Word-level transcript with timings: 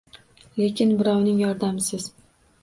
Lekin 0.61 0.93
birovning 1.01 1.43
yordamisiz 1.45 2.09